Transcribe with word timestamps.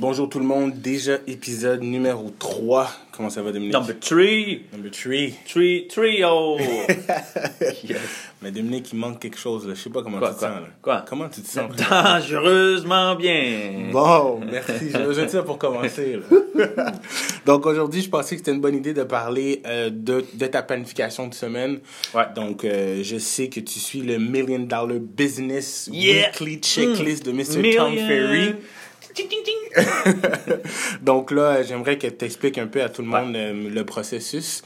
Bonjour 0.00 0.30
tout 0.30 0.38
le 0.38 0.46
monde, 0.46 0.80
déjà 0.80 1.18
épisode 1.26 1.82
numéro 1.82 2.30
3. 2.38 2.90
Comment 3.12 3.28
ça 3.28 3.42
va 3.42 3.52
Dominique? 3.52 3.74
Number 3.74 3.98
three. 4.00 4.62
Number 4.72 4.90
3. 4.90 5.12
Three, 5.46 5.86
trio. 5.88 6.56
yes. 7.84 7.98
Mais 8.40 8.50
Dominique, 8.50 8.90
il 8.94 8.98
manque 8.98 9.20
quelque 9.20 9.36
chose 9.38 9.68
là. 9.68 9.74
Je 9.74 9.80
sais 9.82 9.90
pas 9.90 10.02
comment 10.02 10.18
Quoi, 10.18 10.28
tu 10.30 10.34
te 10.36 10.38
quoi? 10.40 10.48
sens 10.48 10.60
là. 10.62 10.66
Quoi? 10.80 11.04
Comment 11.06 11.28
tu 11.28 11.42
te 11.42 11.46
sens? 11.48 11.70
Dangereusement 11.90 13.14
bien. 13.16 13.90
Bon, 13.92 14.40
merci. 14.50 14.90
J'ai 14.90 15.04
besoin 15.04 15.26
de 15.26 15.30
ça 15.30 15.42
pour 15.42 15.58
commencer. 15.58 16.18
là. 16.56 16.92
Donc 17.44 17.66
aujourd'hui, 17.66 18.00
je 18.00 18.08
pensais 18.08 18.36
que 18.36 18.40
c'était 18.40 18.52
une 18.52 18.62
bonne 18.62 18.76
idée 18.76 18.94
de 18.94 19.02
parler 19.02 19.60
euh, 19.66 19.90
de, 19.92 20.24
de 20.32 20.46
ta 20.46 20.62
planification 20.62 21.26
de 21.28 21.34
semaine. 21.34 21.80
Ouais. 22.14 22.24
Donc 22.34 22.64
euh, 22.64 23.02
je 23.02 23.18
sais 23.18 23.48
que 23.48 23.60
tu 23.60 23.78
suis 23.78 24.00
le 24.00 24.16
Million 24.18 24.60
Dollar 24.60 24.98
Business 24.98 25.90
Yeah. 25.92 26.30
Weekly 26.40 26.60
Checklist 26.62 27.26
de 27.26 27.32
Mr. 27.32 27.76
Tom. 27.76 27.94
Ferry. 27.96 28.54
Ting, 29.12 29.26
ting, 29.28 29.42
ting. 29.44 29.54
Donc 31.02 31.30
là, 31.30 31.62
j'aimerais 31.62 31.98
que 31.98 32.06
tu 32.06 32.24
expliques 32.24 32.58
un 32.58 32.66
peu 32.66 32.82
à 32.82 32.88
tout 32.88 33.02
le 33.02 33.08
monde 33.08 33.34
euh, 33.36 33.70
le 33.70 33.84
processus. 33.84 34.62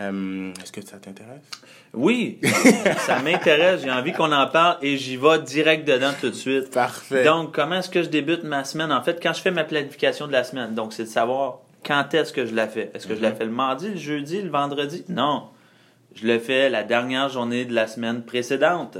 Euh, 0.00 0.52
Est-ce 0.62 0.72
que 0.72 0.84
ça 0.84 0.96
t'intéresse? 0.96 1.42
Oui, 1.94 2.38
ça 3.06 3.20
m'intéresse. 3.20 3.82
J'ai 3.82 3.90
envie 3.90 4.12
qu'on 4.12 4.32
en 4.32 4.46
parle 4.46 4.78
et 4.80 4.96
j'y 4.96 5.16
vais 5.16 5.38
direct 5.40 5.86
dedans 5.86 6.12
tout 6.18 6.30
de 6.30 6.34
suite. 6.34 6.70
Parfait. 6.70 7.24
Donc, 7.24 7.54
comment 7.54 7.76
est-ce 7.76 7.90
que 7.90 8.02
je 8.02 8.08
débute 8.08 8.44
ma 8.44 8.64
semaine? 8.64 8.92
En 8.92 9.02
fait, 9.02 9.20
quand 9.22 9.34
je 9.34 9.42
fais 9.42 9.50
ma 9.50 9.64
planification 9.64 10.26
de 10.26 10.32
la 10.32 10.44
semaine, 10.44 10.74
donc 10.74 10.92
c'est 10.94 11.04
de 11.04 11.08
savoir 11.08 11.58
quand 11.84 12.14
est-ce 12.14 12.32
que 12.32 12.46
je 12.46 12.54
la 12.54 12.66
fais. 12.66 12.90
Est-ce 12.94 13.06
que 13.06 13.14
je 13.14 13.20
la 13.20 13.32
fais 13.32 13.44
le 13.44 13.50
mardi, 13.50 13.88
le 13.90 13.96
jeudi, 13.96 14.40
le 14.40 14.50
vendredi? 14.50 15.04
Non. 15.08 15.48
Je 16.14 16.26
le 16.26 16.38
fais 16.38 16.70
la 16.70 16.82
dernière 16.82 17.28
journée 17.28 17.64
de 17.64 17.74
la 17.74 17.86
semaine 17.86 18.22
précédente 18.22 18.98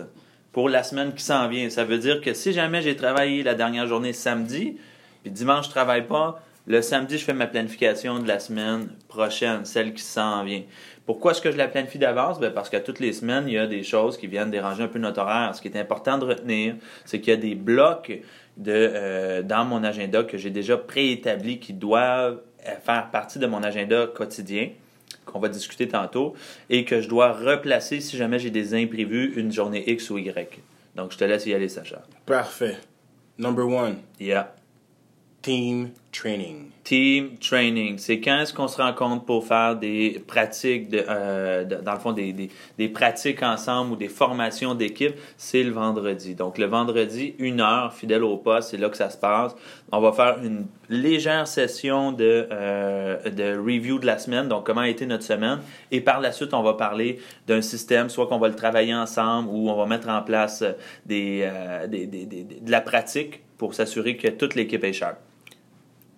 pour 0.52 0.68
la 0.68 0.82
semaine 0.82 1.14
qui 1.14 1.24
s'en 1.24 1.48
vient. 1.48 1.70
Ça 1.70 1.84
veut 1.84 1.98
dire 1.98 2.20
que 2.20 2.34
si 2.34 2.52
jamais 2.52 2.82
j'ai 2.82 2.96
travaillé 2.96 3.42
la 3.42 3.54
dernière 3.54 3.86
journée 3.86 4.12
samedi, 4.12 4.76
puis 5.22 5.30
dimanche 5.30 5.66
je 5.66 5.70
travaille 5.70 6.06
pas, 6.06 6.42
le 6.66 6.80
samedi 6.82 7.18
je 7.18 7.24
fais 7.24 7.34
ma 7.34 7.46
planification 7.46 8.18
de 8.18 8.28
la 8.28 8.38
semaine 8.38 8.88
prochaine, 9.08 9.64
celle 9.64 9.94
qui 9.94 10.02
s'en 10.02 10.44
vient. 10.44 10.62
Pourquoi 11.06 11.32
est-ce 11.32 11.40
que 11.40 11.50
je 11.50 11.56
la 11.56 11.66
planifie 11.66 11.98
d'avance? 11.98 12.38
Ben 12.38 12.52
parce 12.52 12.70
qu'à 12.70 12.80
toutes 12.80 13.00
les 13.00 13.12
semaines, 13.12 13.44
il 13.48 13.54
y 13.54 13.58
a 13.58 13.66
des 13.66 13.82
choses 13.82 14.16
qui 14.16 14.28
viennent 14.28 14.50
déranger 14.50 14.84
un 14.84 14.88
peu 14.88 15.00
notre 15.00 15.20
horaire. 15.20 15.52
Ce 15.54 15.60
qui 15.60 15.66
est 15.68 15.76
important 15.76 16.16
de 16.18 16.24
retenir, 16.24 16.76
c'est 17.04 17.20
qu'il 17.20 17.32
y 17.32 17.36
a 17.36 17.40
des 17.40 17.56
blocs 17.56 18.20
de, 18.56 18.72
euh, 18.72 19.42
dans 19.42 19.64
mon 19.64 19.82
agenda 19.82 20.22
que 20.22 20.38
j'ai 20.38 20.50
déjà 20.50 20.76
préétablis 20.76 21.58
qui 21.58 21.72
doivent 21.72 22.40
euh, 22.68 22.74
faire 22.84 23.10
partie 23.10 23.40
de 23.40 23.46
mon 23.46 23.64
agenda 23.64 24.06
quotidien 24.06 24.70
qu'on 25.24 25.40
va 25.40 25.48
discuter 25.48 25.88
tantôt 25.88 26.34
et 26.70 26.84
que 26.84 27.00
je 27.00 27.08
dois 27.08 27.32
replacer 27.32 28.00
si 28.00 28.16
jamais 28.16 28.38
j'ai 28.38 28.50
des 28.50 28.74
imprévus 28.74 29.32
une 29.36 29.50
journée 29.52 29.82
X 29.90 30.10
ou 30.10 30.18
Y. 30.18 30.60
Donc, 30.94 31.12
je 31.12 31.18
te 31.18 31.24
laisse 31.24 31.46
y 31.46 31.54
aller, 31.54 31.68
Sacha. 31.68 32.02
Parfait. 32.26 32.76
Number 33.38 33.66
one, 33.66 33.96
Yeah. 34.20 34.54
Team 35.42 35.90
training. 36.12 36.70
Team 36.84 37.36
training, 37.38 37.98
c'est 37.98 38.20
quand 38.20 38.40
est-ce 38.40 38.52
qu'on 38.52 38.68
se 38.68 38.80
rencontre 38.80 39.24
pour 39.24 39.46
faire 39.46 39.76
des 39.76 40.22
pratiques, 40.26 40.92
euh, 40.94 41.64
dans 41.64 41.92
le 41.92 41.98
fond, 41.98 42.12
des, 42.12 42.88
pratiques 42.88 43.42
ensemble 43.42 43.92
ou 43.92 43.96
des 43.96 44.08
formations 44.08 44.74
d'équipe, 44.74 45.14
c'est 45.36 45.62
le 45.62 45.70
vendredi. 45.70 46.34
Donc, 46.34 46.58
le 46.58 46.66
vendredi, 46.66 47.34
une 47.38 47.60
heure, 47.60 47.92
fidèle 47.92 48.22
au 48.24 48.36
poste, 48.36 48.70
c'est 48.70 48.76
là 48.76 48.88
que 48.88 48.96
ça 48.96 49.10
se 49.10 49.16
passe. 49.16 49.54
On 49.90 50.00
va 50.00 50.12
faire 50.12 50.38
une 50.42 50.66
légère 50.88 51.46
session 51.46 52.12
de, 52.12 52.46
euh, 52.50 53.30
de 53.30 53.56
review 53.56 53.98
de 53.98 54.06
la 54.06 54.18
semaine, 54.18 54.48
donc 54.48 54.66
comment 54.66 54.82
a 54.82 54.88
été 54.88 55.06
notre 55.06 55.24
semaine. 55.24 55.60
Et 55.90 56.00
par 56.00 56.20
la 56.20 56.32
suite, 56.32 56.52
on 56.54 56.62
va 56.62 56.74
parler 56.74 57.18
d'un 57.46 57.62
système, 57.62 58.10
soit 58.10 58.26
qu'on 58.26 58.38
va 58.38 58.48
le 58.48 58.56
travailler 58.56 58.94
ensemble 58.94 59.48
ou 59.50 59.70
on 59.70 59.76
va 59.76 59.86
mettre 59.86 60.08
en 60.08 60.22
place 60.22 60.64
des, 61.06 61.40
euh, 61.44 61.86
des- 61.86 62.06
de 62.06 62.70
la 62.70 62.80
pratique 62.80 63.40
pour 63.56 63.74
s'assurer 63.74 64.16
que 64.16 64.28
toute 64.28 64.56
l'équipe 64.56 64.82
est 64.82 64.92
sharp. 64.92 65.16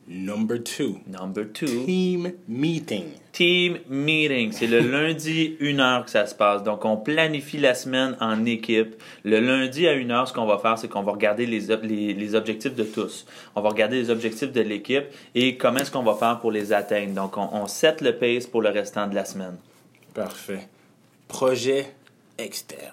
Number 0.06 0.58
two, 0.62 1.00
Number 1.06 1.44
two, 1.46 1.86
team 1.86 2.32
meeting. 2.46 3.04
team 3.32 3.78
meeting. 3.88 4.52
C'est 4.52 4.66
le 4.66 4.80
lundi, 4.80 5.56
une 5.60 5.80
heure 5.80 6.04
que 6.04 6.10
ça 6.10 6.26
se 6.26 6.34
passe. 6.34 6.62
Donc, 6.62 6.84
on 6.84 6.98
planifie 6.98 7.56
la 7.56 7.74
semaine 7.74 8.14
en 8.20 8.44
équipe. 8.44 8.96
Le 9.24 9.40
lundi 9.40 9.88
à 9.88 9.94
une 9.94 10.10
heure, 10.10 10.28
ce 10.28 10.34
qu'on 10.34 10.44
va 10.44 10.58
faire, 10.58 10.76
c'est 10.76 10.88
qu'on 10.88 11.02
va 11.02 11.12
regarder 11.12 11.46
les, 11.46 11.60
les, 11.82 12.12
les 12.12 12.34
objectifs 12.34 12.74
de 12.74 12.84
tous. 12.84 13.24
On 13.56 13.62
va 13.62 13.70
regarder 13.70 13.96
les 13.96 14.10
objectifs 14.10 14.52
de 14.52 14.60
l'équipe 14.60 15.04
et 15.34 15.56
comment 15.56 15.78
est-ce 15.78 15.90
qu'on 15.90 16.02
va 16.02 16.14
faire 16.14 16.38
pour 16.38 16.52
les 16.52 16.74
atteindre. 16.74 17.14
Donc, 17.14 17.38
on, 17.38 17.48
on 17.52 17.66
set 17.66 18.02
le 18.02 18.14
pace 18.14 18.46
pour 18.46 18.60
le 18.60 18.68
restant 18.68 19.06
de 19.06 19.14
la 19.14 19.24
semaine. 19.24 19.56
Parfait. 20.12 20.68
Projet 21.28 21.86
externe. 22.36 22.92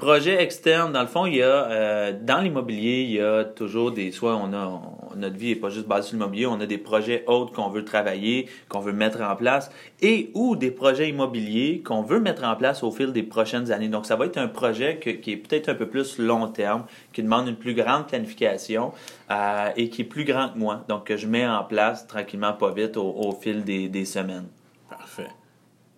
Projet 0.00 0.42
externe, 0.42 0.94
dans 0.94 1.02
le 1.02 1.06
fond, 1.06 1.26
il 1.26 1.36
y 1.36 1.42
a 1.42 1.70
euh, 1.70 2.12
dans 2.18 2.40
l'immobilier, 2.40 3.02
il 3.02 3.10
y 3.10 3.20
a 3.20 3.44
toujours 3.44 3.92
des 3.92 4.12
soit 4.12 4.34
on 4.34 4.54
a 4.54 4.80
notre 5.14 5.36
vie 5.36 5.50
est 5.50 5.56
pas 5.56 5.68
juste 5.68 5.86
basée 5.86 6.08
sur 6.08 6.16
l'immobilier, 6.16 6.46
on 6.46 6.58
a 6.58 6.64
des 6.64 6.78
projets 6.78 7.22
autres 7.26 7.52
qu'on 7.52 7.68
veut 7.68 7.84
travailler, 7.84 8.48
qu'on 8.70 8.80
veut 8.80 8.94
mettre 8.94 9.20
en 9.20 9.36
place 9.36 9.70
et 10.00 10.30
ou 10.32 10.56
des 10.56 10.70
projets 10.70 11.10
immobiliers 11.10 11.82
qu'on 11.84 12.00
veut 12.00 12.18
mettre 12.18 12.44
en 12.44 12.56
place 12.56 12.82
au 12.82 12.90
fil 12.90 13.12
des 13.12 13.22
prochaines 13.22 13.70
années. 13.72 13.88
Donc 13.88 14.06
ça 14.06 14.16
va 14.16 14.24
être 14.24 14.38
un 14.38 14.48
projet 14.48 14.98
qui 14.98 15.32
est 15.32 15.36
peut-être 15.36 15.68
un 15.68 15.74
peu 15.74 15.86
plus 15.86 16.18
long 16.18 16.48
terme, 16.48 16.86
qui 17.12 17.22
demande 17.22 17.48
une 17.48 17.56
plus 17.56 17.74
grande 17.74 18.06
planification 18.06 18.92
euh, 19.30 19.68
et 19.76 19.90
qui 19.90 20.00
est 20.00 20.06
plus 20.06 20.24
grand 20.24 20.48
que 20.48 20.58
moi. 20.58 20.82
Donc 20.88 21.04
que 21.04 21.18
je 21.18 21.26
mets 21.26 21.46
en 21.46 21.64
place 21.64 22.06
tranquillement 22.06 22.54
pas 22.54 22.72
vite 22.72 22.96
au, 22.96 23.06
au 23.06 23.32
fil 23.32 23.64
des, 23.64 23.90
des 23.90 24.06
semaines. 24.06 24.46
Parfait. 24.88 25.28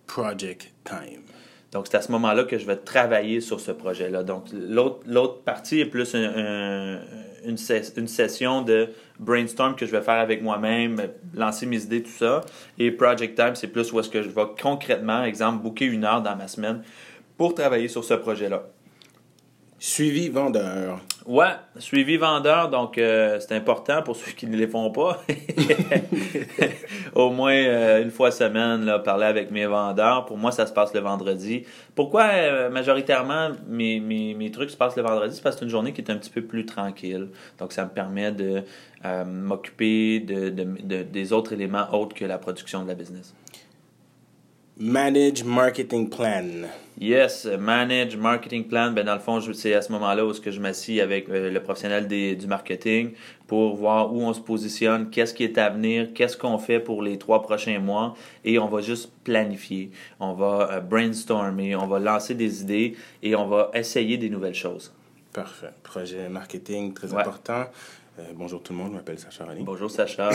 Project 0.08 0.72
time. 0.84 1.22
Donc, 1.72 1.86
c'est 1.88 1.96
à 1.96 2.02
ce 2.02 2.12
moment-là 2.12 2.44
que 2.44 2.58
je 2.58 2.66
vais 2.66 2.76
travailler 2.76 3.40
sur 3.40 3.58
ce 3.58 3.72
projet-là. 3.72 4.22
Donc, 4.22 4.44
l'autre 4.52 5.42
partie 5.42 5.80
est 5.80 5.86
plus 5.86 6.14
un- 6.14 6.32
un- 6.36 6.98
une, 7.46 7.56
une 7.96 8.08
session 8.08 8.62
de 8.62 8.90
brainstorm 9.18 9.74
que 9.74 9.86
je 9.86 9.90
vais 9.90 10.02
faire 10.02 10.20
avec 10.20 10.42
moi-même, 10.42 11.00
lancer 11.34 11.66
mes 11.66 11.82
idées, 11.82 12.02
tout 12.02 12.10
ça. 12.10 12.42
Et 12.78 12.90
Project 12.90 13.36
Time, 13.36 13.54
c'est 13.54 13.68
plus 13.68 13.90
où 13.92 14.00
est-ce 14.00 14.10
que 14.10 14.22
je 14.22 14.28
vais 14.28 14.42
concrètement, 14.60 15.24
exemple, 15.24 15.62
booker 15.62 15.86
une 15.86 16.04
heure 16.04 16.22
dans 16.22 16.36
ma 16.36 16.46
semaine 16.46 16.82
pour 17.38 17.54
travailler 17.54 17.88
sur 17.88 18.04
ce 18.04 18.14
projet-là. 18.14 18.64
Suivi 19.84 20.28
vendeur. 20.28 21.00
Ouais, 21.26 21.54
suivi 21.76 22.16
vendeur, 22.16 22.68
donc 22.70 22.98
euh, 22.98 23.40
c'est 23.40 23.56
important 23.56 24.00
pour 24.02 24.14
ceux 24.14 24.30
qui 24.30 24.46
ne 24.46 24.56
les 24.56 24.68
font 24.68 24.92
pas. 24.92 25.20
Au 27.16 27.30
moins 27.30 27.52
euh, 27.52 28.00
une 28.00 28.12
fois 28.12 28.30
semaine, 28.30 28.88
parler 29.04 29.26
avec 29.26 29.50
mes 29.50 29.66
vendeurs. 29.66 30.24
Pour 30.26 30.38
moi, 30.38 30.52
ça 30.52 30.66
se 30.66 30.72
passe 30.72 30.94
le 30.94 31.00
vendredi. 31.00 31.64
Pourquoi 31.96 32.26
euh, 32.26 32.70
majoritairement 32.70 33.48
mes, 33.68 33.98
mes, 33.98 34.34
mes 34.34 34.52
trucs 34.52 34.70
se 34.70 34.76
passent 34.76 34.94
le 34.96 35.02
vendredi? 35.02 35.34
C'est 35.34 35.42
parce 35.42 35.56
que 35.56 35.60
c'est 35.60 35.64
une 35.64 35.70
journée 35.72 35.92
qui 35.92 36.00
est 36.00 36.10
un 36.12 36.16
petit 36.16 36.30
peu 36.30 36.42
plus 36.42 36.64
tranquille. 36.64 37.26
Donc, 37.58 37.72
ça 37.72 37.84
me 37.84 37.90
permet 37.90 38.30
de 38.30 38.62
m'occuper 39.26 40.20
de, 40.20 40.48
de, 40.50 40.64
de- 40.84 41.02
des 41.02 41.32
autres 41.32 41.54
éléments 41.54 41.92
autres 41.92 42.14
que 42.14 42.24
la 42.24 42.38
production 42.38 42.84
de 42.84 42.88
la 42.88 42.94
business. 42.94 43.34
Manage 44.86 45.44
marketing 45.44 46.10
plan. 46.10 46.66
Yes, 46.98 47.44
manage 47.46 48.16
marketing 48.16 48.64
plan. 48.66 48.90
Ben 48.90 49.04
dans 49.06 49.14
le 49.14 49.20
fond, 49.20 49.40
c'est 49.54 49.74
à 49.74 49.80
ce 49.80 49.92
moment-là 49.92 50.26
où 50.26 50.32
ce 50.34 50.40
que 50.40 50.50
je 50.50 50.58
m'assis 50.58 51.00
avec 51.00 51.28
euh, 51.28 51.52
le 51.52 51.62
professionnel 51.62 52.08
des- 52.08 52.34
du 52.34 52.48
marketing 52.48 53.12
pour 53.46 53.76
voir 53.76 54.12
où 54.12 54.20
on 54.22 54.34
se 54.34 54.40
positionne, 54.40 55.08
qu'est-ce 55.08 55.34
qui 55.34 55.44
est 55.44 55.56
à 55.56 55.70
venir, 55.70 56.08
qu'est-ce 56.12 56.36
qu'on 56.36 56.58
fait 56.58 56.80
pour 56.80 57.00
les 57.00 57.16
trois 57.16 57.42
prochains 57.42 57.78
mois, 57.78 58.16
et 58.44 58.58
on 58.58 58.66
va 58.66 58.80
juste 58.80 59.12
planifier. 59.22 59.92
On 60.18 60.32
va 60.32 60.68
euh, 60.72 60.80
brainstormer, 60.80 61.76
on 61.76 61.86
va 61.86 62.00
lancer 62.00 62.34
des 62.34 62.62
idées 62.62 62.96
et 63.22 63.36
on 63.36 63.46
va 63.46 63.70
essayer 63.74 64.16
des 64.16 64.30
nouvelles 64.30 64.56
choses. 64.56 64.92
Parfait. 65.32 65.70
Projet 65.84 66.28
marketing, 66.28 66.92
très 66.92 67.12
Ouais. 67.12 67.20
important. 67.20 67.66
Euh, 68.18 68.22
bonjour 68.34 68.62
tout 68.62 68.74
le 68.74 68.78
monde, 68.78 68.88
je 68.90 68.96
m'appelle 68.96 69.18
Sacha 69.18 69.46
Rani. 69.46 69.62
Bonjour 69.64 69.90
Sacha. 69.90 70.28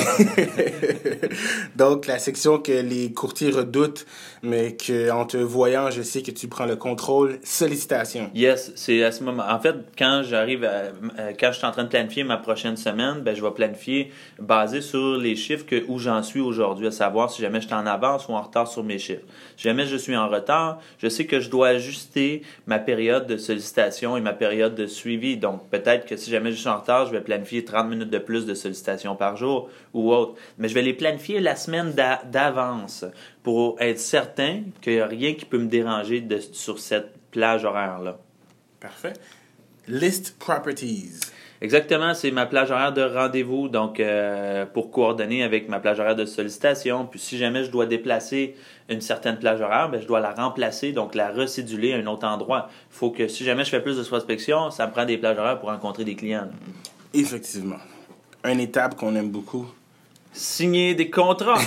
Donc, 1.75 2.07
la 2.07 2.17
section 2.17 2.57
que 2.57 2.71
les 2.71 3.13
courtiers 3.13 3.51
redoutent, 3.51 4.07
mais 4.41 4.75
que 4.75 5.11
en 5.11 5.25
te 5.27 5.37
voyant, 5.37 5.91
je 5.91 6.01
sais 6.01 6.23
que 6.23 6.31
tu 6.31 6.47
prends 6.47 6.65
le 6.65 6.75
contrôle. 6.75 7.37
Sollicitation. 7.43 8.31
Yes, 8.33 8.71
c'est 8.75 9.03
à 9.03 9.11
ce 9.11 9.23
moment. 9.23 9.43
En 9.47 9.59
fait, 9.59 9.75
quand 9.95 10.23
j'arrive, 10.23 10.63
à- 10.63 11.33
quand 11.39 11.51
je 11.51 11.57
suis 11.59 11.67
en 11.67 11.71
train 11.71 11.83
de 11.83 11.89
planifier 11.89 12.23
ma 12.23 12.37
prochaine 12.37 12.77
semaine, 12.77 13.21
ben 13.21 13.35
je 13.35 13.43
vais 13.43 13.51
planifier 13.51 14.11
basé 14.39 14.81
sur 14.81 15.15
les 15.17 15.35
chiffres 15.35 15.67
que 15.67 15.85
où 15.87 15.99
j'en 15.99 16.23
suis 16.23 16.39
aujourd'hui, 16.39 16.87
à 16.87 16.91
savoir 16.91 17.29
si 17.29 17.43
jamais 17.43 17.61
je 17.61 17.67
suis 17.67 17.75
en 17.75 17.85
avance 17.85 18.27
ou 18.27 18.31
en 18.31 18.41
retard 18.41 18.67
sur 18.67 18.83
mes 18.83 18.97
chiffres. 18.97 19.21
Si 19.55 19.63
jamais 19.65 19.85
je 19.85 19.97
suis 19.97 20.15
en 20.17 20.27
retard, 20.29 20.79
je 20.97 21.09
sais 21.09 21.27
que 21.27 21.39
je 21.39 21.51
dois 21.51 21.67
ajuster 21.67 22.41
ma 22.65 22.79
période 22.79 23.27
de 23.27 23.37
sollicitation 23.37 24.17
et 24.17 24.21
ma 24.21 24.33
période 24.33 24.73
de 24.73 24.87
suivi. 24.87 25.37
Donc 25.37 25.69
peut-être 25.69 26.07
que 26.07 26.17
si 26.17 26.31
jamais 26.31 26.51
je 26.51 26.57
suis 26.57 26.69
en 26.69 26.77
retard, 26.79 27.05
je 27.05 27.11
vais 27.11 27.21
planifier 27.21 27.65
30 27.67 27.89
minutes 27.89 28.09
de 28.09 28.17
plus 28.17 28.45
de 28.45 28.53
sollicitation 28.53 29.15
par 29.15 29.37
jour 29.37 29.69
ou 29.93 30.11
autre. 30.11 30.33
Mais 30.57 30.67
je 30.69 30.73
vais 30.73 30.81
les 30.81 30.93
planifier 30.93 31.39
la 31.39 31.55
semaine 31.55 31.91
d'a- 31.91 32.21
d'avance 32.25 33.05
pour 33.43 33.75
être 33.79 33.99
certain 33.99 34.63
qu'il 34.81 34.93
n'y 34.93 34.99
a 34.99 35.07
rien 35.07 35.33
qui 35.33 35.45
peut 35.45 35.57
me 35.59 35.67
déranger 35.67 36.21
de, 36.21 36.39
sur 36.39 36.79
cette 36.79 37.13
plage 37.31 37.65
horaire-là. 37.65 38.17
Parfait. 38.79 39.13
List 39.87 40.37
properties. 40.39 41.19
Exactement, 41.59 42.13
c'est 42.13 42.29
ma 42.29 42.45
plage 42.45 42.69
horaire 42.69 42.93
de 42.93 43.01
rendez-vous, 43.01 43.67
donc 43.67 43.99
euh, 43.99 44.67
pour 44.67 44.91
coordonner 44.91 45.41
avec 45.41 45.67
ma 45.69 45.79
plage 45.79 45.99
horaire 45.99 46.15
de 46.15 46.25
sollicitation. 46.25 47.07
Puis 47.07 47.19
si 47.19 47.37
jamais 47.39 47.63
je 47.63 47.71
dois 47.71 47.87
déplacer 47.87 48.55
une 48.89 49.01
certaine 49.01 49.39
plage 49.39 49.59
horaire, 49.59 49.89
ben, 49.89 49.99
je 49.99 50.05
dois 50.05 50.19
la 50.19 50.33
remplacer, 50.33 50.91
donc 50.91 51.15
la 51.15 51.31
recéduler 51.31 51.93
à 51.93 51.97
un 51.97 52.05
autre 52.05 52.27
endroit. 52.27 52.69
Il 52.91 52.95
faut 52.95 53.09
que 53.09 53.27
si 53.27 53.43
jamais 53.43 53.63
je 53.63 53.71
fais 53.71 53.81
plus 53.81 53.97
de 53.97 54.03
prospection, 54.03 54.69
ça 54.69 54.85
me 54.85 54.91
prend 54.91 55.05
des 55.05 55.17
plages 55.17 55.39
horaires 55.39 55.59
pour 55.59 55.69
rencontrer 55.69 56.03
des 56.03 56.15
clients. 56.15 56.41
là. 56.41 56.51
Effectivement. 57.13 57.79
une 58.43 58.59
étape 58.59 58.95
qu'on 58.97 59.15
aime 59.15 59.29
beaucoup. 59.29 59.67
Signer 60.33 60.93
des 60.95 61.09
contrats. 61.09 61.59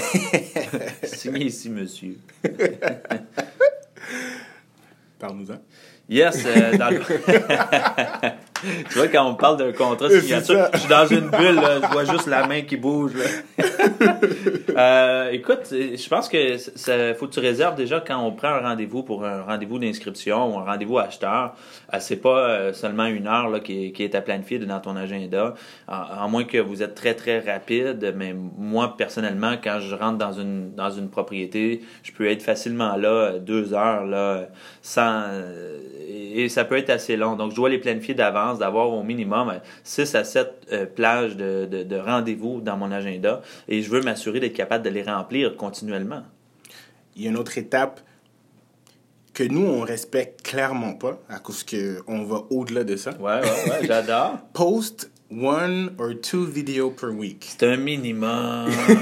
Signer 1.02 1.46
ici, 1.46 1.70
monsieur. 1.70 2.16
Parle-nous-en. 5.19 5.60
Yes, 6.10 6.44
euh, 6.44 6.76
dans 6.76 6.90
le... 6.90 6.98
tu 8.88 8.98
vois, 8.98 9.08
quand 9.08 9.26
on 9.26 9.34
parle 9.34 9.56
d'un 9.56 9.72
contrat 9.72 10.08
de 10.08 10.20
signature, 10.20 10.68
je 10.74 10.78
suis 10.78 10.88
dans 10.88 11.06
une 11.06 11.30
bulle, 11.30 11.54
là, 11.54 11.80
je 11.82 11.86
vois 11.92 12.04
juste 12.04 12.26
la 12.26 12.46
main 12.46 12.62
qui 12.62 12.76
bouge. 12.76 13.12
euh, 14.76 15.30
écoute, 15.30 15.68
je 15.70 16.08
pense 16.08 16.28
que 16.28 16.56
ça 16.56 17.14
faut 17.14 17.26
que 17.26 17.32
tu 17.32 17.40
réserves 17.40 17.74
déjà 17.74 18.00
quand 18.00 18.18
on 18.18 18.32
prend 18.32 18.48
un 18.48 18.60
rendez-vous 18.60 19.02
pour 19.02 19.24
un 19.24 19.42
rendez-vous 19.42 19.78
d'inscription 19.78 20.54
ou 20.54 20.58
un 20.58 20.64
rendez-vous 20.64 20.98
acheteur. 20.98 21.54
Euh, 21.94 21.98
c'est 22.00 22.16
pas 22.16 22.38
euh, 22.38 22.72
seulement 22.72 23.06
une 23.06 23.26
heure 23.26 23.48
là, 23.48 23.60
qui, 23.60 23.86
est, 23.86 23.92
qui 23.92 24.02
est 24.02 24.14
à 24.14 24.20
planifier 24.20 24.58
dans 24.58 24.80
ton 24.80 24.96
agenda, 24.96 25.54
à, 25.88 26.26
moins 26.28 26.44
que 26.44 26.58
vous 26.58 26.82
êtes 26.82 26.94
très 26.94 27.14
très 27.14 27.40
rapide. 27.40 28.14
Mais 28.16 28.34
moi 28.34 28.96
personnellement, 28.96 29.54
quand 29.62 29.80
je 29.80 29.94
rentre 29.94 30.18
dans 30.18 30.32
une 30.32 30.74
dans 30.74 30.90
une 30.90 31.08
propriété, 31.08 31.82
je 32.02 32.12
peux 32.12 32.28
être 32.28 32.42
facilement 32.42 32.96
là 32.96 33.38
deux 33.38 33.74
heures 33.74 34.04
là 34.04 34.48
sans 34.82 35.24
et 36.08 36.49
ça 36.49 36.64
peut 36.64 36.76
être 36.76 36.91
assez 36.91 37.17
long. 37.17 37.37
Donc 37.37 37.50
je 37.50 37.56
dois 37.56 37.69
les 37.69 37.79
planifier 37.79 38.14
d'avance, 38.14 38.58
d'avoir 38.58 38.91
au 38.91 39.02
minimum 39.02 39.52
6 39.85 40.14
à 40.14 40.25
7 40.25 40.94
plages 40.94 41.37
de, 41.37 41.67
de, 41.70 41.82
de 41.82 41.97
rendez-vous 41.97 42.61
dans 42.61 42.76
mon 42.76 42.91
agenda 42.93 43.43
et 43.69 43.82
je 43.82 43.91
veux 43.91 44.02
m'assurer 44.02 44.41
d'être 44.41 44.55
capable 44.55 44.85
de 44.85 44.91
les 44.91 45.02
remplir 45.02 45.56
continuellement. 45.56 46.23
Il 47.17 47.23
y 47.23 47.26
a 47.26 47.31
une 47.31 47.37
autre 47.37 47.58
étape 47.58 48.00
que 49.32 49.44
nous, 49.44 49.64
on 49.64 49.81
respecte 49.81 50.43
clairement 50.43 50.94
pas 50.94 51.20
à 51.29 51.38
cause 51.38 51.64
qu'on 51.64 52.25
va 52.25 52.43
au-delà 52.50 52.85
de 52.85 52.96
ça. 52.96 53.12
Ouais, 53.19 53.41
ouais, 53.41 53.70
ouais, 53.70 53.87
j'adore. 53.87 54.38
Post 54.53 55.09
one 55.31 55.94
or 55.99 56.15
two 56.21 56.44
videos 56.44 56.91
per 56.91 57.11
week. 57.11 57.47
C'est 57.49 57.67
un 57.67 57.77
minimum. 57.77 58.69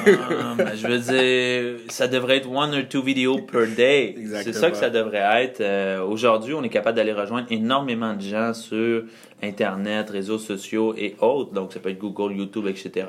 je 0.76 0.86
veux 0.86 0.98
dire, 0.98 1.80
ça 1.88 2.06
devrait 2.06 2.38
être 2.38 2.50
one 2.50 2.74
or 2.74 2.82
two 2.88 3.02
videos 3.02 3.40
per 3.42 3.66
day. 3.68 4.14
C'est 4.42 4.52
ça 4.52 4.70
que 4.70 4.76
ça 4.76 4.90
devrait 4.90 5.44
être. 5.44 5.60
Euh, 5.60 6.04
aujourd'hui, 6.04 6.54
on 6.54 6.62
est 6.62 6.68
capable 6.68 6.96
d'aller 6.96 7.12
rejoindre 7.12 7.46
énormément 7.50 8.14
de 8.14 8.20
gens 8.20 8.52
sur 8.52 9.04
Internet, 9.42 10.10
réseaux 10.10 10.38
sociaux 10.38 10.94
et 10.96 11.16
autres. 11.20 11.52
Donc, 11.52 11.72
ça 11.72 11.80
peut 11.80 11.90
être 11.90 11.98
Google, 11.98 12.32
YouTube, 12.36 12.66
etc. 12.66 13.06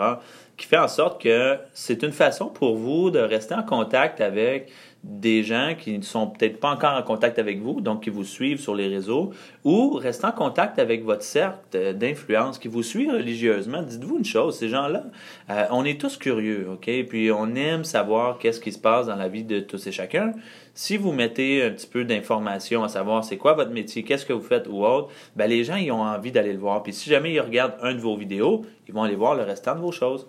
Qui 0.55 0.65
fait 0.67 0.77
en 0.77 0.87
sorte 0.87 1.21
que 1.21 1.57
c'est 1.73 2.03
une 2.03 2.11
façon 2.11 2.47
pour 2.47 2.75
vous 2.77 3.11
de 3.11 3.19
rester 3.19 3.55
en 3.55 3.63
contact 3.63 4.21
avec 4.21 4.71
des 5.03 5.43
gens 5.43 5.75
qui 5.77 5.97
ne 5.97 6.03
sont 6.03 6.27
peut-être 6.27 6.59
pas 6.59 6.71
encore 6.71 6.97
en 6.97 7.03
contact 7.03 7.39
avec 7.39 7.61
vous, 7.61 7.79
donc 7.79 8.03
qui 8.03 8.09
vous 8.09 8.25
suivent 8.25 8.59
sur 8.59 8.75
les 8.75 8.87
réseaux, 8.87 9.31
ou 9.63 9.91
rester 9.91 10.27
en 10.27 10.31
contact 10.31 10.77
avec 10.77 11.05
votre 11.05 11.23
cercle 11.23 11.95
d'influence 11.95 12.59
qui 12.59 12.67
vous 12.67 12.83
suit 12.83 13.09
religieusement. 13.09 13.81
Dites-vous 13.81 14.17
une 14.17 14.25
chose, 14.25 14.57
ces 14.57 14.67
gens-là, 14.67 15.05
euh, 15.49 15.65
on 15.71 15.85
est 15.85 15.99
tous 15.99 16.17
curieux, 16.17 16.67
OK? 16.73 16.89
Puis 17.07 17.31
on 17.31 17.55
aime 17.55 17.85
savoir 17.85 18.39
qu'est-ce 18.39 18.59
qui 18.59 18.73
se 18.73 18.79
passe 18.79 19.07
dans 19.07 19.15
la 19.15 19.29
vie 19.29 19.43
de 19.43 19.61
tous 19.61 19.87
et 19.87 19.91
chacun. 19.91 20.33
Si 20.73 20.97
vous 20.97 21.11
mettez 21.11 21.63
un 21.63 21.71
petit 21.71 21.87
peu 21.87 22.03
d'informations 22.03 22.83
à 22.83 22.89
savoir 22.89 23.23
c'est 23.23 23.37
quoi 23.37 23.53
votre 23.53 23.71
métier, 23.71 24.03
qu'est-ce 24.03 24.25
que 24.25 24.33
vous 24.33 24.41
faites 24.41 24.67
ou 24.67 24.85
autre, 24.85 25.09
ben 25.35 25.49
les 25.49 25.63
gens 25.63 25.75
ils 25.75 25.91
ont 25.91 26.01
envie 26.01 26.31
d'aller 26.31 26.53
le 26.53 26.59
voir. 26.59 26.83
Puis 26.83 26.93
si 26.93 27.09
jamais 27.09 27.33
ils 27.33 27.39
regardent 27.39 27.75
un 27.81 27.93
de 27.93 27.99
vos 27.99 28.15
vidéos, 28.15 28.65
ils 28.87 28.93
vont 28.93 29.03
aller 29.03 29.15
voir 29.15 29.35
le 29.35 29.43
restant 29.43 29.75
de 29.75 29.81
vos 29.81 29.91
choses. 29.91 30.27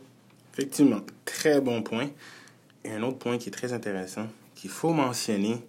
Effectivement, 0.52 1.00
très 1.24 1.60
bon 1.60 1.82
point. 1.82 2.08
Et 2.84 2.92
un 2.92 3.02
autre 3.02 3.18
point 3.18 3.36
qui 3.38 3.48
est 3.48 3.52
très 3.52 3.72
intéressant, 3.72 4.26
qu'il 4.60 4.70
faut 4.70 4.92
mentionner, 4.92 5.64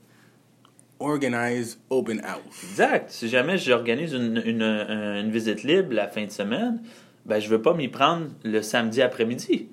organize 1.00 1.80
open 1.90 2.20
house. 2.26 2.64
Exact. 2.70 3.10
Si 3.10 3.30
jamais 3.30 3.58
j'organise 3.58 4.12
une, 4.12 4.42
une, 4.46 4.62
une, 4.62 5.32
visite 5.32 5.64
libre 5.64 5.94
la 5.94 6.10
fin 6.10 6.26
de 6.26 6.30
semaine, 6.32 6.82
ben, 7.26 7.40
je 7.40 7.46
ne 7.46 7.52
veux 7.52 7.62
pas 7.62 7.74
m'y 7.74 7.88
prendre 7.88 8.28
le 8.44 8.62
samedi 8.62 9.02
après-midi 9.02 9.70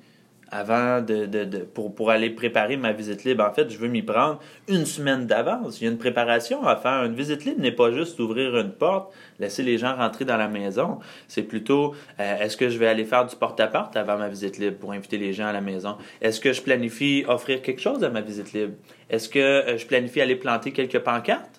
avant 0.50 1.00
de, 1.00 1.26
de, 1.26 1.44
de, 1.44 1.58
pour, 1.58 1.94
pour 1.94 2.10
aller 2.10 2.30
préparer 2.30 2.76
ma 2.76 2.92
visite 2.92 3.24
libre. 3.24 3.44
En 3.44 3.52
fait, 3.52 3.70
je 3.70 3.78
veux 3.78 3.88
m'y 3.88 4.02
prendre 4.02 4.40
une 4.68 4.86
semaine 4.86 5.26
d'avance. 5.26 5.80
Il 5.80 5.84
y 5.84 5.86
a 5.86 5.90
une 5.90 5.98
préparation 5.98 6.66
à 6.66 6.76
faire. 6.76 7.04
Une 7.04 7.14
visite 7.14 7.44
libre 7.44 7.60
n'est 7.60 7.72
pas 7.72 7.92
juste 7.92 8.18
ouvrir 8.20 8.56
une 8.56 8.72
porte, 8.72 9.12
laisser 9.38 9.62
les 9.62 9.78
gens 9.78 9.94
rentrer 9.96 10.24
dans 10.24 10.36
la 10.36 10.48
maison. 10.48 10.98
C'est 11.26 11.42
plutôt, 11.42 11.94
euh, 12.20 12.38
est-ce 12.38 12.56
que 12.56 12.68
je 12.68 12.78
vais 12.78 12.86
aller 12.86 13.04
faire 13.04 13.26
du 13.26 13.36
porte-à-porte 13.36 13.96
avant 13.96 14.16
ma 14.16 14.28
visite 14.28 14.58
libre 14.58 14.78
pour 14.78 14.92
inviter 14.92 15.18
les 15.18 15.32
gens 15.32 15.46
à 15.46 15.52
la 15.52 15.60
maison? 15.60 15.96
Est-ce 16.20 16.40
que 16.40 16.52
je 16.52 16.62
planifie 16.62 17.24
offrir 17.28 17.62
quelque 17.62 17.80
chose 17.80 18.02
à 18.04 18.10
ma 18.10 18.20
visite 18.20 18.52
libre? 18.52 18.74
Est-ce 19.10 19.28
que 19.28 19.38
euh, 19.38 19.78
je 19.78 19.86
planifie 19.86 20.20
aller 20.20 20.36
planter 20.36 20.72
quelques 20.72 21.00
pancartes? 21.00 21.57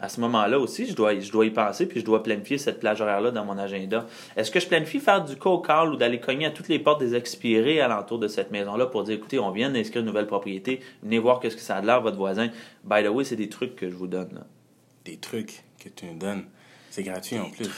À 0.00 0.08
ce 0.08 0.20
moment-là 0.20 0.58
aussi, 0.58 0.86
je 0.86 0.94
dois, 0.94 1.12
y 1.12 1.50
penser, 1.50 1.86
puis 1.86 2.00
je 2.00 2.04
dois 2.04 2.22
planifier 2.22 2.56
cette 2.56 2.80
plage 2.80 3.00
horaire-là 3.00 3.30
dans 3.30 3.44
mon 3.44 3.58
agenda. 3.58 4.06
Est-ce 4.36 4.50
que 4.50 4.58
je 4.58 4.66
planifie 4.66 4.98
faire 4.98 5.22
du 5.24 5.36
co-call 5.36 5.92
ou 5.92 5.96
d'aller 5.96 6.20
cogner 6.20 6.46
à 6.46 6.50
toutes 6.50 6.68
les 6.68 6.78
portes 6.78 7.00
des 7.00 7.14
expirés 7.14 7.80
alentour 7.80 8.18
de 8.18 8.26
cette 8.26 8.50
maison-là 8.50 8.86
pour 8.86 9.04
dire, 9.04 9.16
écoutez, 9.16 9.38
on 9.38 9.50
vient 9.50 9.70
d'inscrire 9.70 10.00
une 10.00 10.06
nouvelle 10.06 10.26
propriété, 10.26 10.80
venez 11.02 11.18
voir 11.18 11.38
qu'est-ce 11.38 11.56
que 11.56 11.62
ça 11.62 11.76
a 11.76 11.80
de 11.82 11.86
l'air, 11.86 12.00
votre 12.00 12.16
voisin. 12.16 12.48
By 12.84 13.04
the 13.04 13.08
way, 13.08 13.24
c'est 13.24 13.36
des 13.36 13.50
trucs 13.50 13.76
que 13.76 13.90
je 13.90 13.94
vous 13.94 14.06
donne. 14.06 14.44
Des 15.04 15.18
trucs 15.18 15.62
que 15.78 15.90
tu 15.90 16.06
me 16.06 16.18
donnes. 16.18 16.44
C'est 16.90 17.02
gratuit 17.02 17.38
en 17.38 17.50
plus. 17.50 17.68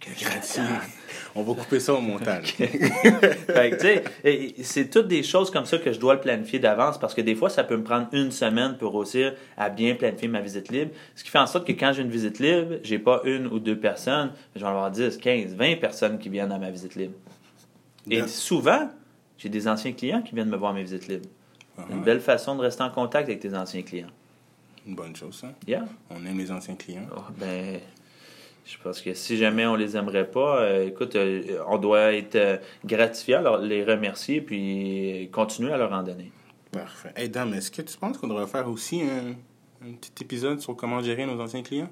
Gratuit. 0.00 0.62
On 1.34 1.42
va 1.42 1.54
couper 1.54 1.78
ça 1.78 1.94
au 1.94 2.00
montage. 2.00 2.56
c'est 4.62 4.90
toutes 4.90 5.06
des 5.06 5.22
choses 5.22 5.50
comme 5.50 5.64
ça 5.64 5.78
que 5.78 5.92
je 5.92 6.00
dois 6.00 6.14
le 6.14 6.20
planifier 6.20 6.58
d'avance 6.58 6.98
parce 6.98 7.14
que 7.14 7.20
des 7.20 7.36
fois, 7.36 7.50
ça 7.50 7.62
peut 7.62 7.76
me 7.76 7.84
prendre 7.84 8.08
une 8.12 8.32
semaine 8.32 8.76
pour 8.76 8.94
réussir 8.94 9.34
à 9.56 9.68
bien 9.68 9.94
planifier 9.94 10.28
ma 10.28 10.40
visite 10.40 10.70
libre. 10.70 10.90
Ce 11.14 11.22
qui 11.22 11.30
fait 11.30 11.38
en 11.38 11.46
sorte 11.46 11.66
que 11.66 11.72
quand 11.72 11.92
j'ai 11.92 12.02
une 12.02 12.10
visite 12.10 12.40
libre, 12.40 12.76
j'ai 12.82 12.98
pas 12.98 13.20
une 13.24 13.46
ou 13.46 13.60
deux 13.60 13.78
personnes, 13.78 14.32
je 14.56 14.60
vais 14.60 14.66
avoir 14.66 14.90
10, 14.90 15.18
15, 15.18 15.54
20 15.54 15.76
personnes 15.76 16.18
qui 16.18 16.28
viennent 16.28 16.52
à 16.52 16.58
ma 16.58 16.70
visite 16.70 16.96
libre. 16.96 17.14
Et 18.10 18.26
souvent, 18.26 18.90
j'ai 19.38 19.48
des 19.48 19.68
anciens 19.68 19.92
clients 19.92 20.22
qui 20.22 20.34
viennent 20.34 20.48
me 20.48 20.56
voir 20.56 20.72
à 20.72 20.74
mes 20.74 20.82
visites 20.82 21.06
libres. 21.06 21.28
Uh-huh. 21.78 21.92
Une 21.92 22.02
belle 22.02 22.20
façon 22.20 22.56
de 22.56 22.62
rester 22.62 22.82
en 22.82 22.90
contact 22.90 23.28
avec 23.28 23.40
tes 23.40 23.54
anciens 23.54 23.82
clients. 23.82 24.10
Une 24.86 24.94
bonne 24.94 25.14
chose, 25.14 25.38
ça. 25.40 25.52
Yeah. 25.66 25.84
On 26.10 26.24
aime 26.26 26.38
les 26.38 26.50
anciens 26.50 26.74
clients. 26.74 27.06
Oh, 27.16 27.20
ben, 27.38 27.80
je 28.64 28.76
pense 28.82 29.00
que 29.00 29.14
si 29.14 29.36
jamais 29.36 29.66
on 29.66 29.74
les 29.74 29.96
aimerait 29.96 30.30
pas, 30.30 30.60
euh, 30.60 30.86
écoute, 30.86 31.16
euh, 31.16 31.58
on 31.66 31.78
doit 31.78 32.12
être 32.12 32.36
euh, 32.36 32.56
gratifié, 32.84 33.34
alors 33.34 33.58
les 33.58 33.84
remercier, 33.84 34.40
puis 34.40 35.28
continuer 35.32 35.72
à 35.72 35.76
leur 35.76 35.92
en 35.92 36.02
donner. 36.02 36.30
Parfait. 36.70 37.12
Hey, 37.16 37.28
Dame, 37.28 37.54
est-ce 37.54 37.70
que 37.70 37.82
tu 37.82 37.96
penses 37.96 38.18
qu'on 38.18 38.28
devrait 38.28 38.46
faire 38.46 38.68
aussi 38.68 39.02
un, 39.02 39.34
petit 39.94 40.24
épisode 40.24 40.60
sur 40.60 40.76
comment 40.76 41.02
gérer 41.02 41.26
nos 41.26 41.40
anciens 41.40 41.62
clients? 41.62 41.90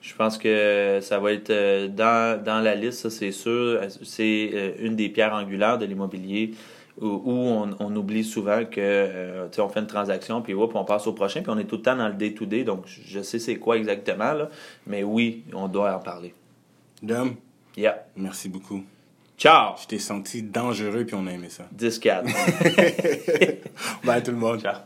Je 0.00 0.14
pense 0.14 0.36
que 0.36 0.98
ça 1.00 1.18
va 1.18 1.32
être 1.32 1.50
dans, 1.88 2.42
dans 2.42 2.60
la 2.60 2.74
liste, 2.74 3.00
ça 3.00 3.10
c'est 3.10 3.32
sûr. 3.32 3.80
C'est 4.02 4.74
une 4.78 4.96
des 4.96 5.08
pierres 5.08 5.32
angulaires 5.32 5.78
de 5.78 5.86
l'immobilier 5.86 6.52
où, 7.00 7.66
on, 7.80 7.96
oublie 7.96 8.24
souvent 8.24 8.64
que 8.64 8.80
euh, 8.80 9.48
on 9.58 9.68
fait 9.68 9.80
une 9.80 9.86
transaction, 9.86 10.42
puis 10.42 10.54
on 10.54 10.84
passe 10.84 11.06
au 11.06 11.12
prochain, 11.12 11.42
puis 11.42 11.50
on 11.50 11.58
est 11.58 11.64
tout 11.64 11.76
le 11.76 11.82
temps 11.82 11.96
dans 11.96 12.08
le 12.08 12.14
day-to-day, 12.14 12.64
donc 12.64 12.84
je 12.86 13.20
sais 13.20 13.38
c'est 13.38 13.56
quoi 13.56 13.76
exactement, 13.76 14.32
là, 14.32 14.48
mais 14.86 15.02
oui, 15.02 15.44
on 15.52 15.68
doit 15.68 15.94
en 15.96 16.00
parler. 16.00 16.34
Dom, 17.02 17.34
yeah. 17.76 18.06
merci 18.16 18.48
beaucoup. 18.48 18.84
Ciao! 19.36 19.74
Je 19.82 19.88
t'ai 19.88 19.98
senti 19.98 20.42
dangereux, 20.42 21.04
puis 21.04 21.16
on 21.16 21.26
a 21.26 21.32
aimé 21.32 21.48
ça. 21.48 21.64
10-4. 21.76 22.24
Bye 24.04 24.22
tout 24.22 24.30
le 24.30 24.36
monde. 24.36 24.60
Ciao. 24.60 24.76